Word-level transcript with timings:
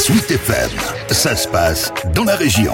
Suite 0.00 0.30
FM, 0.30 0.70
ça 1.10 1.36
se 1.36 1.46
passe 1.46 1.92
dans 2.14 2.24
la 2.24 2.34
région. 2.34 2.72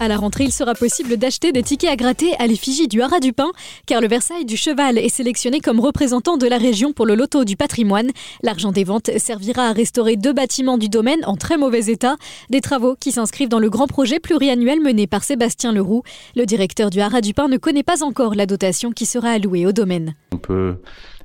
À 0.00 0.08
la 0.08 0.16
rentrée, 0.16 0.44
il 0.44 0.52
sera 0.52 0.72
possible 0.72 1.18
d'acheter 1.18 1.52
des 1.52 1.62
tickets 1.62 1.90
à 1.90 1.96
gratter 1.96 2.32
à 2.38 2.46
l'effigie 2.46 2.88
du 2.88 3.02
Haras 3.02 3.20
du 3.20 3.34
Pin, 3.34 3.50
car 3.84 4.00
le 4.00 4.08
Versailles 4.08 4.46
du 4.46 4.56
Cheval 4.56 4.96
est 4.96 5.10
sélectionné 5.10 5.60
comme 5.60 5.80
représentant 5.80 6.38
de 6.38 6.46
la 6.46 6.56
région 6.56 6.94
pour 6.94 7.04
le 7.04 7.14
loto 7.14 7.44
du 7.44 7.56
patrimoine. 7.56 8.10
L'argent 8.42 8.72
des 8.72 8.84
ventes 8.84 9.10
servira 9.18 9.68
à 9.68 9.72
restaurer 9.74 10.16
deux 10.16 10.32
bâtiments 10.32 10.78
du 10.78 10.88
domaine 10.88 11.20
en 11.26 11.36
très 11.36 11.58
mauvais 11.58 11.92
état, 11.92 12.16
des 12.48 12.62
travaux 12.62 12.96
qui 12.98 13.12
s'inscrivent 13.12 13.50
dans 13.50 13.58
le 13.58 13.68
grand 13.68 13.86
projet 13.86 14.20
pluriannuel 14.20 14.80
mené 14.80 15.06
par 15.06 15.24
Sébastien 15.24 15.72
Leroux. 15.72 16.04
Le 16.36 16.46
directeur 16.46 16.88
du 16.88 17.02
Haras 17.02 17.20
du 17.20 17.34
Pin 17.34 17.48
ne 17.48 17.58
connaît 17.58 17.82
pas 17.82 18.02
encore 18.02 18.34
la 18.34 18.46
dotation 18.46 18.92
qui 18.92 19.04
sera 19.04 19.28
allouée 19.32 19.66
au 19.66 19.72
domaine. 19.72 20.14
On 20.32 20.38
peut 20.38 20.76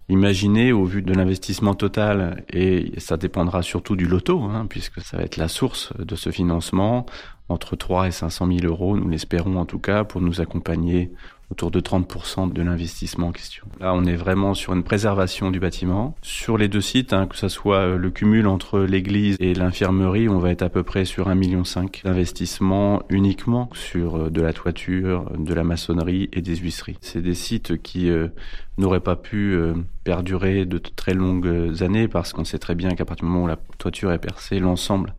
imaginer 0.10 0.72
au 0.72 0.86
vu 0.86 1.02
de 1.02 1.14
l'investissement 1.14 1.74
total 1.74 2.44
et 2.52 2.92
ça 2.98 3.18
dépendra 3.18 3.62
surtout 3.62 3.96
du 3.96 4.06
loto 4.06 4.42
hein, 4.42 4.66
puisque 4.70 5.02
ça 5.02 5.18
va 5.18 5.24
être 5.24 5.38
la 5.38 5.48
source 5.48 5.94
de 5.98 6.16
ce 6.16 6.30
financement. 6.30 7.06
Entre 7.50 7.76
3 7.76 8.08
et 8.08 8.12
500 8.12 8.48
000 8.48 8.60
euros, 8.66 8.98
nous 8.98 9.10
l'espérons 9.10 9.58
en 9.58 9.66
tout 9.66 9.80
cas, 9.80 10.04
pour 10.06 10.22
nous 10.22 10.42
accompagner 10.42 11.12
autour 11.52 11.72
de 11.72 11.80
30% 11.80 12.52
de 12.52 12.62
l'investissement 12.62 13.28
en 13.28 13.32
question. 13.32 13.66
Là, 13.80 13.94
on 13.94 14.06
est 14.06 14.16
vraiment 14.16 14.54
sur 14.54 14.74
une 14.74 14.84
préservation 14.84 15.52
du 15.52 15.60
bâtiment. 15.60 16.16
Sur 16.22 16.58
les 16.58 16.68
deux 16.68 16.82
sites, 16.82 17.14
hein, 17.14 17.28
que 17.28 17.36
ce 17.36 17.48
soit 17.48 17.78
euh, 17.78 17.98
le 17.98 18.10
cumul 18.10 18.48
entre 18.48 18.80
l'église 18.80 19.38
et 19.40 19.54
l'infirmerie, 19.54 20.30
on 20.30 20.40
va 20.40 20.52
être 20.52 20.64
à 20.64 20.70
peu 20.70 20.84
près 20.84 21.06
sur 21.06 21.28
1,5 21.28 21.36
million 21.36 21.64
d'investissement 22.04 23.04
uniquement 23.10 23.70
sur 23.74 24.16
euh, 24.16 24.30
de 24.30 24.42
la 24.42 24.54
toiture, 24.54 25.32
de 25.38 25.54
la 25.54 25.64
maçonnerie 25.64 26.30
et 26.34 26.42
des 26.42 26.56
huisseries. 26.56 26.98
C'est 27.02 27.22
des 27.22 27.36
sites 27.36 27.82
qui 27.82 28.10
euh, 28.10 28.30
n'auraient 28.78 29.00
pas 29.00 29.16
pu 29.16 29.56
perdurer 30.04 30.66
de 30.66 30.80
très 30.80 31.14
longues 31.14 31.72
années 31.82 32.08
parce 32.08 32.34
qu'on 32.34 32.44
sait 32.44 32.58
très 32.58 32.74
bien 32.74 32.90
qu'à 32.96 33.06
partir 33.06 33.26
du 33.26 33.32
moment 33.32 33.46
où 33.46 33.48
la 33.48 33.60
toiture 33.78 34.12
est 34.12 34.18
percée, 34.18 34.60
l'ensemble 34.60 35.14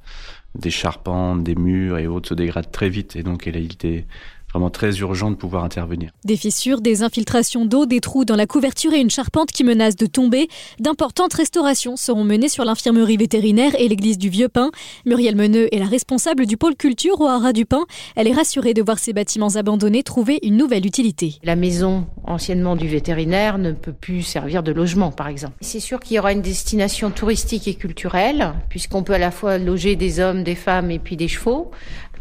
des 0.56 0.70
charpentes, 0.70 1.45
des 1.45 1.54
murs 1.54 1.98
et 1.98 2.07
autres 2.07 2.30
se 2.30 2.35
dégradent 2.35 2.70
très 2.70 2.88
vite 2.88 3.16
et 3.16 3.23
donc 3.23 3.46
il 3.46 3.57
est 3.57 4.07
vraiment 4.55 4.71
très 4.71 4.99
urgent 4.99 5.30
de 5.30 5.37
pouvoir 5.37 5.65
intervenir. 5.65 6.13
Des 6.24 6.37
fissures, 6.37 6.80
des 6.80 7.02
infiltrations 7.02 7.66
d'eau, 7.66 7.87
des 7.87 8.01
trous 8.01 8.24
dans 8.24 8.37
la 8.37 8.47
couverture 8.47 8.93
et 8.93 9.01
une 9.01 9.10
charpente 9.10 9.51
qui 9.51 9.65
menace 9.65 9.97
de 9.97 10.07
tomber. 10.07 10.49
D'importantes 10.79 11.35
restaurations 11.35 11.97
seront 11.97 12.23
menées 12.23 12.49
sur 12.49 12.65
l'infirmerie 12.65 13.16
vétérinaire 13.16 13.73
et 13.79 13.88
l'église 13.88 14.16
du 14.16 14.29
Vieux 14.29 14.49
Pin. 14.49 14.71
Muriel 15.07 15.35
Meneux 15.35 15.75
est 15.75 15.79
la 15.79 15.87
responsable 15.87 16.47
du 16.47 16.57
pôle 16.57 16.77
culture 16.77 17.21
au 17.21 17.27
Haras 17.27 17.52
du 17.52 17.66
Pin. 17.66 17.85
Elle 18.15 18.29
est 18.29 18.32
rassurée 18.32 18.75
de 18.75 18.82
voir 18.82 18.99
ces 19.01 19.13
bâtiments 19.13 19.57
abandonnés 19.57 20.05
trouver 20.05 20.38
une 20.43 20.57
nouvelle 20.57 20.87
utilité. 20.87 21.35
La 21.43 21.57
maison 21.57 22.07
anciennement 22.25 22.77
du 22.77 22.87
vétérinaire 22.87 23.59
ne 23.59 23.73
peut 23.73 23.93
plus 23.93 24.23
servir 24.23 24.63
de 24.63 24.71
logement, 24.71 25.10
par 25.10 25.27
exemple. 25.27 25.57
C'est 25.60 25.80
sûr 25.80 25.99
qu'il 25.99 26.16
y 26.16 26.19
aura 26.21 26.32
une 26.32 26.43
destination 26.43 27.10
touristique 27.10 27.66
et 27.66 27.75
culturelle, 27.75 28.52
puisqu'on 28.69 29.02
peut 29.02 29.15
à 29.15 29.19
la 29.19 29.32
fois 29.32 29.59
loger 29.59 29.97
des 29.97 30.21
hommes, 30.21 30.45
des 30.45 30.55
femmes 30.55 30.93
et 30.93 31.01
puis 31.01 31.16
des 31.16 31.29
chevaux 31.29 31.73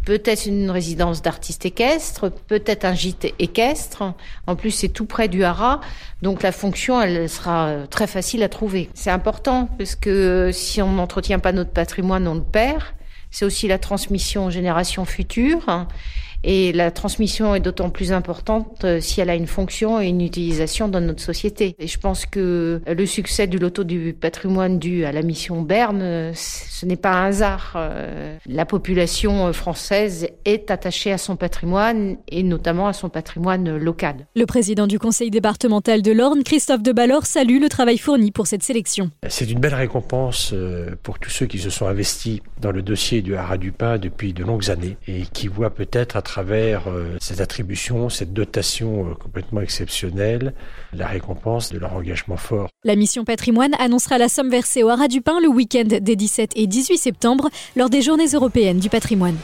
peut-être 0.05 0.45
une 0.45 0.69
résidence 0.69 1.21
d'artistes 1.21 1.65
équestres, 1.65 2.31
peut-être 2.47 2.85
un 2.85 2.93
gîte 2.93 3.27
équestre. 3.39 4.13
En 4.47 4.55
plus, 4.55 4.71
c'est 4.71 4.89
tout 4.89 5.05
près 5.05 5.27
du 5.27 5.43
haras, 5.43 5.81
donc 6.21 6.43
la 6.43 6.51
fonction, 6.51 7.01
elle 7.01 7.29
sera 7.29 7.87
très 7.89 8.07
facile 8.07 8.43
à 8.43 8.49
trouver. 8.49 8.89
C'est 8.93 9.11
important 9.11 9.69
parce 9.77 9.95
que 9.95 10.51
si 10.53 10.81
on 10.81 10.91
n'entretient 10.91 11.39
pas 11.39 11.51
notre 11.51 11.71
patrimoine, 11.71 12.27
on 12.27 12.35
le 12.35 12.43
perd. 12.43 12.83
C'est 13.31 13.45
aussi 13.45 13.67
la 13.67 13.79
transmission 13.79 14.45
aux 14.45 14.51
générations 14.51 15.05
futures. 15.05 15.87
Et 16.43 16.73
la 16.73 16.91
transmission 16.91 17.55
est 17.55 17.61
d'autant 17.61 17.89
plus 17.89 18.11
importante 18.11 18.83
euh, 18.83 18.99
si 18.99 19.21
elle 19.21 19.29
a 19.29 19.35
une 19.35 19.47
fonction 19.47 20.01
et 20.01 20.07
une 20.07 20.21
utilisation 20.21 20.89
dans 20.89 20.99
notre 20.99 21.21
société. 21.21 21.75
Et 21.79 21.87
je 21.87 21.97
pense 21.97 22.25
que 22.25 22.81
le 22.85 23.05
succès 23.05 23.47
du 23.47 23.57
loto 23.57 23.83
du 23.83 24.13
patrimoine 24.13 24.77
dû 24.77 25.05
à 25.05 25.11
la 25.11 25.21
mission 25.21 25.61
Berne, 25.61 26.01
euh, 26.01 26.31
ce 26.35 26.85
n'est 26.85 26.97
pas 26.97 27.11
un 27.11 27.25
hasard. 27.27 27.73
Euh, 27.77 28.35
la 28.45 28.65
population 28.65 29.53
française 29.53 30.27
est 30.43 30.69
attachée 30.69 31.13
à 31.13 31.17
son 31.17 31.37
patrimoine 31.37 32.17
et 32.27 32.43
notamment 32.43 32.87
à 32.87 32.93
son 32.93 33.09
patrimoine 33.09 33.77
local. 33.77 34.27
Le 34.35 34.45
président 34.45 34.87
du 34.87 34.99
conseil 34.99 35.31
départemental 35.31 36.01
de 36.01 36.11
l'Orne, 36.11 36.43
Christophe 36.43 36.83
de 36.83 36.91
Ballor, 36.91 37.25
salue 37.25 37.61
le 37.61 37.69
travail 37.69 37.97
fourni 37.97 38.31
pour 38.31 38.47
cette 38.47 38.63
sélection. 38.63 39.11
C'est 39.29 39.49
une 39.49 39.59
belle 39.59 39.75
récompense 39.75 40.53
pour 41.03 41.19
tous 41.19 41.29
ceux 41.29 41.45
qui 41.45 41.59
se 41.59 41.69
sont 41.69 41.87
investis 41.87 42.41
dans 42.59 42.71
le 42.71 42.81
dossier 42.81 43.21
du 43.21 43.35
Haras 43.35 43.57
du 43.57 43.71
Pin 43.71 43.97
depuis 43.97 44.33
de 44.33 44.43
longues 44.43 44.69
années 44.69 44.97
et 45.07 45.21
qui 45.31 45.47
voient 45.47 45.73
peut-être 45.73 46.17
à 46.17 46.21
travers 46.21 46.32
euh, 46.37 47.17
cette 47.19 47.41
attribution, 47.41 48.09
cette 48.09 48.33
dotation 48.33 49.09
euh, 49.09 49.13
complètement 49.13 49.61
exceptionnelle, 49.61 50.53
la 50.93 51.07
récompense 51.07 51.71
de 51.71 51.79
leur 51.79 51.93
engagement 51.93 52.37
fort. 52.37 52.69
La 52.83 52.95
mission 52.95 53.23
patrimoine 53.23 53.73
annoncera 53.79 54.17
la 54.17 54.29
somme 54.29 54.49
versée 54.49 54.83
au 54.83 54.89
Haras 54.89 55.07
du 55.07 55.21
Pin 55.21 55.39
le 55.41 55.47
week-end 55.47 55.87
des 56.01 56.15
17 56.15 56.51
et 56.55 56.67
18 56.67 56.97
septembre 56.97 57.49
lors 57.75 57.89
des 57.89 58.01
Journées 58.01 58.27
européennes 58.33 58.79
du 58.79 58.89
patrimoine. 58.89 59.37